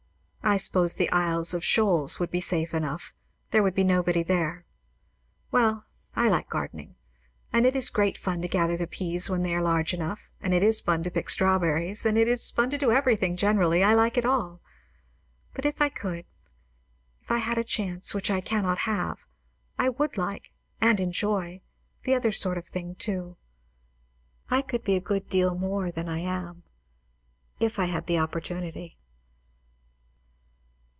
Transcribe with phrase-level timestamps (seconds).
[0.43, 3.13] I suppose the Isles of Shoals would be safe enough.
[3.51, 4.65] There would be nobody there.
[5.49, 6.95] Well I like gardening.
[7.53, 10.53] And it is great fun to gather the peas when they are large enough; and
[10.53, 13.81] it is fun to pick strawberries; and it is fun to do everything, generally.
[13.81, 14.59] I like it all.
[15.53, 16.25] But if I could,
[17.21, 19.19] if I had a chance, which I cannot have,
[19.79, 21.61] I would like, and enjoy,
[22.03, 23.37] the other sort of thing too.
[24.49, 26.63] I could be a good deal more than I am,
[27.61, 28.97] if I had the opportunity.